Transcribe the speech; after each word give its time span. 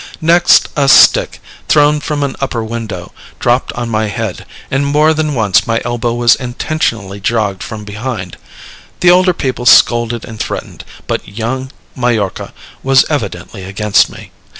Next 0.21 0.67
a 0.75 0.89
stick, 0.89 1.39
thrown 1.67 1.99
from 1.99 2.23
an 2.23 2.35
upper 2.41 2.63
window, 2.63 3.11
dropped 3.37 3.71
on 3.73 3.87
my 3.87 4.07
head, 4.07 4.47
and 4.71 4.83
more 4.83 5.13
than 5.13 5.35
once 5.35 5.67
my 5.67 5.79
elbow 5.85 6.11
was 6.15 6.33
intentionally 6.33 7.19
jogged 7.19 7.61
from 7.61 7.83
behind. 7.85 8.37
The 9.01 9.11
older 9.11 9.33
people 9.35 9.67
scolded 9.67 10.25
and 10.25 10.39
threatened, 10.39 10.85
but 11.05 11.27
young 11.27 11.71
Majorca 11.95 12.51
was 12.81 13.05
evidently 13.09 13.63
against 13.63 14.09
me. 14.09 14.31